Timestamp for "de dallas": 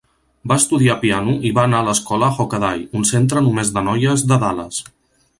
4.33-4.81